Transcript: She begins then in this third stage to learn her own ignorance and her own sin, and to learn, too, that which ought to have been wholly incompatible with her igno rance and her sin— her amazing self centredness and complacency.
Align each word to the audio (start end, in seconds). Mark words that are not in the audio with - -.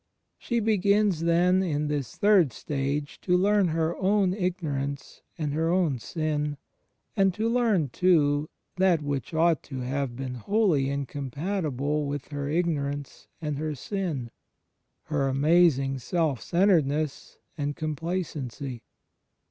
She 0.39 0.59
begins 0.59 1.19
then 1.25 1.61
in 1.61 1.87
this 1.87 2.15
third 2.15 2.51
stage 2.53 3.21
to 3.21 3.37
learn 3.37 3.67
her 3.67 3.95
own 3.97 4.33
ignorance 4.33 5.21
and 5.37 5.53
her 5.53 5.69
own 5.69 5.99
sin, 5.99 6.57
and 7.15 7.31
to 7.35 7.47
learn, 7.47 7.89
too, 7.89 8.49
that 8.77 9.03
which 9.03 9.31
ought 9.35 9.61
to 9.65 9.81
have 9.81 10.15
been 10.15 10.33
wholly 10.33 10.89
incompatible 10.89 12.07
with 12.07 12.29
her 12.29 12.47
igno 12.47 12.85
rance 12.85 13.27
and 13.39 13.59
her 13.59 13.75
sin— 13.75 14.31
her 15.11 15.27
amazing 15.27 15.99
self 15.99 16.41
centredness 16.41 17.37
and 17.55 17.75
complacency. 17.75 18.81